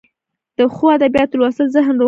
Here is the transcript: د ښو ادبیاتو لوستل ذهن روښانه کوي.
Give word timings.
د 0.57 0.59
ښو 0.75 0.85
ادبیاتو 0.97 1.37
لوستل 1.39 1.67
ذهن 1.75 1.85
روښانه 1.85 1.93
کوي. 1.93 1.99